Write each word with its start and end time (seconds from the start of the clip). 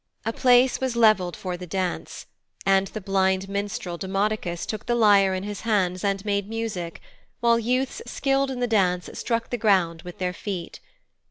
A 0.25 0.33
place 0.33 0.81
was 0.81 0.95
levelled 0.95 1.35
for 1.37 1.55
the 1.57 1.67
dance, 1.67 2.25
and 2.65 2.87
the 2.87 2.99
blind 3.01 3.47
minstrel, 3.47 3.99
Demodocus, 3.99 4.65
took 4.65 4.87
the 4.87 4.95
lyre 4.95 5.35
in 5.35 5.43
his 5.43 5.61
hands 5.61 6.03
and 6.03 6.25
made 6.25 6.49
music, 6.49 7.01
while 7.39 7.59
youths 7.59 8.01
skilled 8.07 8.49
in 8.49 8.61
the 8.61 8.65
dance 8.65 9.11
struck 9.13 9.51
the 9.51 9.59
ground 9.59 10.01
with 10.01 10.17
their 10.17 10.33
feet. 10.33 10.79